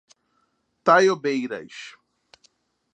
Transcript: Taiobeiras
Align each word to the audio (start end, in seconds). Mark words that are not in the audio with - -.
Taiobeiras 0.85 1.77